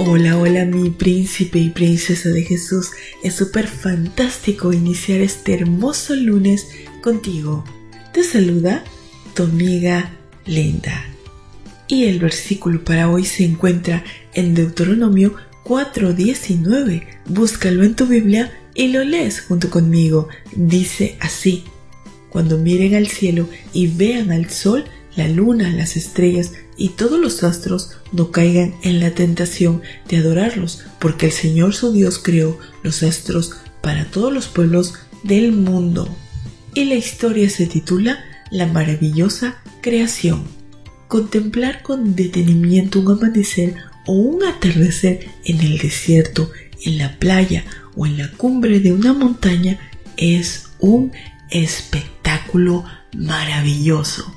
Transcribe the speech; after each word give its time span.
Hola, 0.00 0.38
hola 0.38 0.64
mi 0.64 0.90
príncipe 0.90 1.58
y 1.58 1.70
princesa 1.70 2.28
de 2.28 2.44
Jesús. 2.44 2.92
Es 3.24 3.34
súper 3.34 3.66
fantástico 3.66 4.72
iniciar 4.72 5.20
este 5.20 5.54
hermoso 5.54 6.14
lunes 6.14 6.68
contigo. 7.02 7.64
Te 8.12 8.22
saluda 8.22 8.84
tu 9.34 9.42
amiga 9.42 10.12
Linda. 10.46 11.04
Y 11.88 12.04
el 12.04 12.20
versículo 12.20 12.84
para 12.84 13.10
hoy 13.10 13.24
se 13.24 13.44
encuentra 13.44 14.04
en 14.34 14.54
Deuteronomio 14.54 15.34
4:19. 15.64 17.04
Búscalo 17.26 17.82
en 17.82 17.96
tu 17.96 18.06
Biblia 18.06 18.52
y 18.76 18.92
lo 18.92 19.02
lees 19.02 19.40
junto 19.40 19.68
conmigo. 19.68 20.28
Dice 20.54 21.16
así, 21.18 21.64
cuando 22.30 22.56
miren 22.56 22.94
al 22.94 23.08
cielo 23.08 23.48
y 23.72 23.88
vean 23.88 24.30
al 24.30 24.48
sol, 24.48 24.84
la 25.18 25.28
luna, 25.28 25.68
las 25.70 25.96
estrellas 25.96 26.52
y 26.76 26.90
todos 26.90 27.18
los 27.18 27.42
astros 27.42 27.90
no 28.12 28.30
caigan 28.30 28.76
en 28.82 29.00
la 29.00 29.10
tentación 29.10 29.82
de 30.08 30.18
adorarlos, 30.18 30.84
porque 31.00 31.26
el 31.26 31.32
Señor 31.32 31.74
su 31.74 31.92
Dios 31.92 32.20
creó 32.20 32.56
los 32.84 33.02
astros 33.02 33.56
para 33.82 34.04
todos 34.04 34.32
los 34.32 34.46
pueblos 34.46 34.94
del 35.24 35.50
mundo. 35.50 36.08
Y 36.72 36.84
la 36.84 36.94
historia 36.94 37.50
se 37.50 37.66
titula 37.66 38.24
La 38.52 38.66
maravillosa 38.66 39.56
creación. 39.82 40.44
Contemplar 41.08 41.82
con 41.82 42.14
detenimiento 42.14 43.00
un 43.00 43.10
amanecer 43.10 43.74
o 44.06 44.12
un 44.12 44.44
atardecer 44.44 45.28
en 45.44 45.60
el 45.60 45.78
desierto, 45.78 46.52
en 46.84 46.98
la 46.98 47.18
playa 47.18 47.64
o 47.96 48.06
en 48.06 48.18
la 48.18 48.30
cumbre 48.30 48.78
de 48.78 48.92
una 48.92 49.14
montaña 49.14 49.80
es 50.16 50.68
un 50.78 51.10
espectáculo 51.50 52.84
maravilloso. 53.16 54.32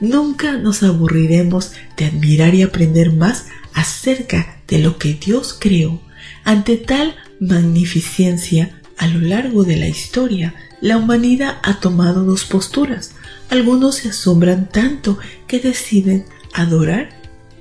Nunca 0.00 0.52
nos 0.58 0.82
aburriremos 0.82 1.72
de 1.96 2.06
admirar 2.06 2.54
y 2.54 2.62
aprender 2.62 3.12
más 3.12 3.46
acerca 3.72 4.58
de 4.68 4.78
lo 4.78 4.98
que 4.98 5.14
Dios 5.14 5.56
creó. 5.58 6.00
Ante 6.44 6.76
tal 6.76 7.14
magnificencia, 7.40 8.80
a 8.98 9.06
lo 9.06 9.20
largo 9.20 9.64
de 9.64 9.76
la 9.76 9.88
historia, 9.88 10.54
la 10.80 10.96
humanidad 10.96 11.58
ha 11.62 11.80
tomado 11.80 12.24
dos 12.24 12.44
posturas. 12.44 13.12
Algunos 13.50 13.96
se 13.96 14.10
asombran 14.10 14.68
tanto 14.68 15.18
que 15.46 15.60
deciden 15.60 16.24
adorar 16.52 17.10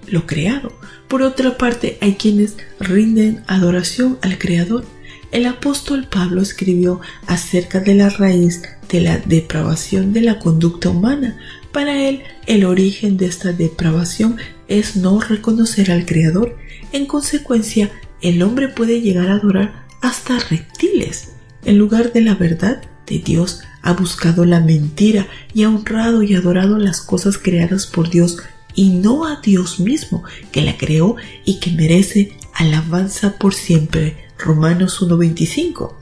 lo 0.07 0.25
creado. 0.25 0.71
Por 1.07 1.21
otra 1.21 1.57
parte, 1.57 1.97
hay 2.01 2.15
quienes 2.15 2.55
rinden 2.79 3.43
adoración 3.47 4.17
al 4.21 4.37
Creador. 4.37 4.85
El 5.31 5.45
apóstol 5.45 6.07
Pablo 6.09 6.41
escribió 6.41 7.01
acerca 7.27 7.79
de 7.79 7.95
la 7.95 8.09
raíz 8.09 8.61
de 8.89 9.01
la 9.01 9.17
depravación 9.17 10.13
de 10.13 10.21
la 10.21 10.39
conducta 10.39 10.89
humana, 10.89 11.37
para 11.75 12.07
él, 12.07 12.21
el 12.47 12.63
origen 12.63 13.17
de 13.17 13.25
esta 13.25 13.51
depravación 13.51 14.37
es 14.69 14.95
no 14.95 15.19
reconocer 15.19 15.91
al 15.91 16.05
Creador. 16.05 16.57
En 16.93 17.05
consecuencia, 17.05 17.91
el 18.21 18.41
hombre 18.43 18.69
puede 18.69 19.01
llegar 19.01 19.27
a 19.27 19.33
adorar 19.33 19.85
hasta 19.99 20.39
reptiles. 20.39 21.33
En 21.65 21.77
lugar 21.77 22.13
de 22.13 22.21
la 22.21 22.35
verdad 22.35 22.81
de 23.05 23.19
Dios, 23.19 23.59
ha 23.81 23.91
buscado 23.91 24.45
la 24.45 24.61
mentira 24.61 25.27
y 25.53 25.63
ha 25.63 25.69
honrado 25.69 26.23
y 26.23 26.33
adorado 26.33 26.77
las 26.77 27.01
cosas 27.01 27.37
creadas 27.37 27.87
por 27.87 28.09
Dios 28.09 28.37
y 28.73 28.91
no 28.91 29.27
a 29.27 29.41
Dios 29.41 29.81
mismo, 29.81 30.23
que 30.53 30.61
la 30.61 30.77
creó 30.77 31.17
y 31.43 31.59
que 31.59 31.71
merece 31.71 32.37
alabanza 32.53 33.37
por 33.37 33.53
siempre. 33.53 34.24
Romanos 34.37 35.01
1.25. 35.01 35.93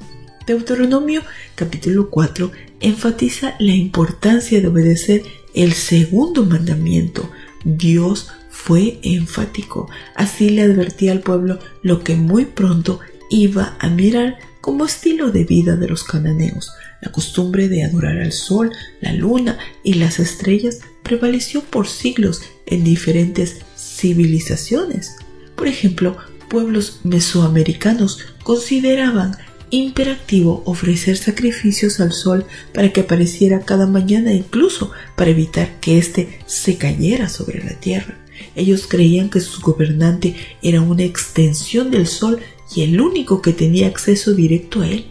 Deuteronomio 0.45 1.21
capítulo 1.55 2.09
4 2.09 2.51
enfatiza 2.81 3.55
la 3.59 3.73
importancia 3.73 4.59
de 4.59 4.67
obedecer 4.67 5.23
el 5.53 5.73
segundo 5.73 6.45
mandamiento. 6.45 7.29
Dios 7.63 8.29
fue 8.49 8.99
enfático. 9.03 9.89
Así 10.15 10.49
le 10.49 10.63
advertía 10.63 11.11
al 11.11 11.21
pueblo 11.21 11.59
lo 11.81 12.03
que 12.03 12.15
muy 12.15 12.45
pronto 12.45 12.99
iba 13.29 13.77
a 13.79 13.89
mirar 13.89 14.37
como 14.61 14.85
estilo 14.85 15.31
de 15.31 15.43
vida 15.43 15.75
de 15.75 15.87
los 15.87 16.03
cananeos. 16.03 16.71
La 17.01 17.11
costumbre 17.11 17.67
de 17.67 17.83
adorar 17.83 18.19
al 18.19 18.31
sol, 18.31 18.71
la 19.01 19.13
luna 19.13 19.57
y 19.83 19.95
las 19.95 20.19
estrellas 20.19 20.79
prevaleció 21.03 21.61
por 21.61 21.87
siglos 21.87 22.41
en 22.65 22.83
diferentes 22.83 23.57
civilizaciones. 23.75 25.17
Por 25.55 25.67
ejemplo, 25.67 26.17
pueblos 26.53 26.99
mesoamericanos 27.03 28.19
consideraban 28.43 29.35
imperativo 29.71 30.61
ofrecer 30.67 31.17
sacrificios 31.17 31.99
al 31.99 32.11
sol 32.11 32.45
para 32.75 32.93
que 32.93 33.01
apareciera 33.01 33.61
cada 33.61 33.87
mañana 33.87 34.31
incluso 34.31 34.91
para 35.17 35.31
evitar 35.31 35.79
que 35.79 35.97
éste 35.97 36.37
se 36.45 36.77
cayera 36.77 37.27
sobre 37.27 37.63
la 37.63 37.73
tierra. 37.79 38.19
Ellos 38.55 38.85
creían 38.87 39.31
que 39.31 39.39
su 39.39 39.61
gobernante 39.61 40.35
era 40.61 40.81
una 40.81 41.01
extensión 41.01 41.89
del 41.89 42.05
sol 42.05 42.39
y 42.75 42.83
el 42.83 43.01
único 43.01 43.41
que 43.41 43.51
tenía 43.51 43.87
acceso 43.87 44.33
directo 44.33 44.81
a 44.81 44.87
él. 44.87 45.07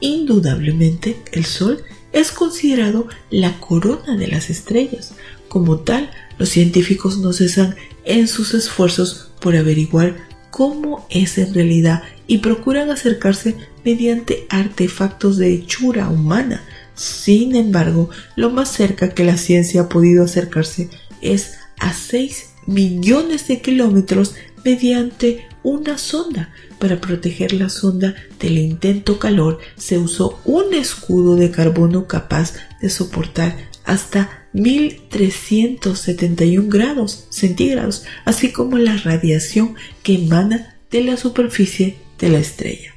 Indudablemente, 0.00 1.16
el 1.32 1.46
sol 1.46 1.82
es 2.12 2.32
considerado 2.32 3.08
la 3.30 3.58
corona 3.60 4.18
de 4.18 4.26
las 4.26 4.50
estrellas. 4.50 5.14
Como 5.48 5.78
tal, 5.78 6.10
los 6.36 6.50
científicos 6.50 7.16
no 7.16 7.32
cesan 7.32 7.76
en 8.04 8.28
sus 8.28 8.52
esfuerzos 8.52 9.30
por 9.40 9.56
averiguar 9.56 10.31
cómo 10.52 11.06
es 11.08 11.38
en 11.38 11.54
realidad 11.54 12.02
y 12.26 12.38
procuran 12.38 12.90
acercarse 12.90 13.56
mediante 13.84 14.46
artefactos 14.50 15.38
de 15.38 15.54
hechura 15.54 16.10
humana. 16.10 16.62
Sin 16.94 17.56
embargo, 17.56 18.10
lo 18.36 18.50
más 18.50 18.68
cerca 18.70 19.14
que 19.14 19.24
la 19.24 19.38
ciencia 19.38 19.80
ha 19.80 19.88
podido 19.88 20.22
acercarse 20.22 20.90
es 21.22 21.54
a 21.80 21.94
6 21.94 22.50
millones 22.66 23.48
de 23.48 23.62
kilómetros 23.62 24.34
mediante 24.64 25.46
una 25.62 25.98
sonda. 25.98 26.52
Para 26.78 27.00
proteger 27.00 27.52
la 27.52 27.68
sonda 27.68 28.14
del 28.40 28.58
intento 28.58 29.18
calor 29.18 29.58
se 29.76 29.98
usó 29.98 30.40
un 30.44 30.74
escudo 30.74 31.36
de 31.36 31.50
carbono 31.50 32.06
capaz 32.06 32.54
de 32.80 32.90
soportar 32.90 33.56
hasta 33.84 34.46
1371 34.52 36.68
grados 36.68 37.26
centígrados, 37.30 38.04
así 38.24 38.52
como 38.52 38.78
la 38.78 38.96
radiación 38.96 39.74
que 40.02 40.16
emana 40.16 40.76
de 40.90 41.04
la 41.04 41.16
superficie 41.16 41.96
de 42.18 42.28
la 42.28 42.38
estrella. 42.38 42.92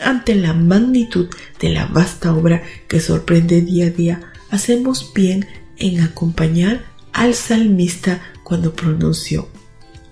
Ante 0.00 0.34
la 0.34 0.52
magnitud 0.52 1.28
de 1.60 1.68
la 1.70 1.86
vasta 1.86 2.34
obra 2.34 2.62
que 2.88 3.00
sorprende 3.00 3.62
día 3.62 3.86
a 3.86 3.90
día, 3.90 4.32
hacemos 4.50 5.12
bien 5.14 5.46
en 5.78 6.00
acompañar 6.00 6.84
al 7.12 7.34
salmista 7.34 8.20
cuando 8.44 8.74
pronunció, 8.74 9.48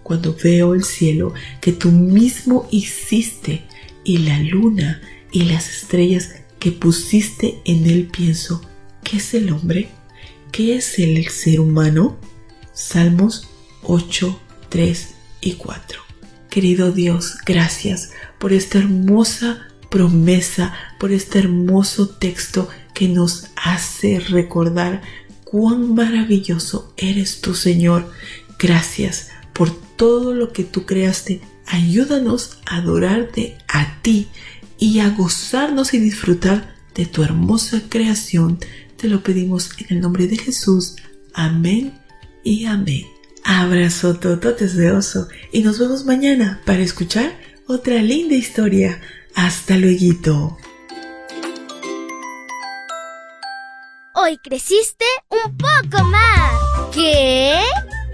cuando 0.05 0.37
veo 0.41 0.75
el 0.75 0.85
cielo 0.85 1.35
que 1.61 1.73
tú 1.73 1.91
mismo 1.91 2.69
hiciste 2.71 3.65
y 4.05 4.19
la 4.19 4.39
luna 4.39 5.03
y 5.33 5.45
las 5.45 5.69
estrellas 5.69 6.31
que 6.61 6.71
pusiste 6.71 7.61
en 7.65 7.87
él 7.87 8.09
pienso, 8.13 8.61
¿qué 9.03 9.17
es 9.17 9.35
el 9.35 9.51
hombre? 9.51 9.89
¿Qué 10.53 10.77
es 10.77 11.01
el 11.01 11.27
ser 11.29 11.59
humano? 11.59 12.17
Salmos 12.73 13.49
8, 13.83 14.41
3 14.69 15.15
y 15.41 15.53
4. 15.55 16.01
Querido 16.51 16.93
Dios, 16.93 17.39
gracias 17.45 18.11
por 18.39 18.53
esta 18.53 18.79
hermosa 18.79 19.67
promesa, 19.91 20.75
por 21.01 21.13
este 21.13 21.41
hermoso 21.41 22.09
texto 22.11 22.69
que 22.95 23.09
nos 23.09 23.47
hace 23.57 24.21
recordar 24.21 25.03
cuán 25.45 25.95
maravilloso 25.95 26.93
eres 26.97 27.41
tú, 27.41 27.55
Señor. 27.55 28.11
Gracias 28.59 29.31
por 29.55 29.71
todo 29.97 30.35
lo 30.35 30.53
que 30.53 30.65
tú 30.65 30.85
creaste. 30.85 31.41
Ayúdanos 31.67 32.59
a 32.67 32.77
adorarte 32.77 33.57
a 33.69 34.03
ti 34.03 34.29
y 34.79 34.99
a 34.99 35.11
gozarnos 35.11 35.95
y 35.95 35.99
disfrutar 35.99 36.75
de 36.95 37.07
tu 37.07 37.23
hermosa 37.23 37.83
creación. 37.89 38.59
Te 38.97 39.09
lo 39.09 39.23
pedimos 39.23 39.71
en 39.79 39.97
el 39.97 40.01
nombre 40.03 40.27
de 40.27 40.37
Jesús. 40.37 40.97
Amén 41.33 41.99
y 42.43 42.67
amén. 42.67 43.07
Abrazo 43.45 44.15
todo 44.15 44.53
deseoso 44.53 45.29
y 45.53 45.63
nos 45.63 45.79
vemos 45.79 46.05
mañana 46.05 46.61
para 46.65 46.81
escuchar 46.81 47.39
otra 47.67 48.03
linda 48.03 48.35
historia. 48.35 49.01
Hasta 49.35 49.77
luego. 49.77 50.59
Hoy 54.15 54.39
creciste 54.39 55.05
un 55.29 55.57
poco 55.57 56.05
más. 56.05 56.53
¿Qué? 56.95 57.61